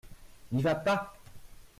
N’y 0.51 0.63
va 0.63 0.73
pas! 0.73 1.13